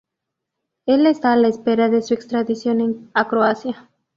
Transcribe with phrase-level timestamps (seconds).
[0.87, 3.87] Él está a la espera de su extradición a Croacia.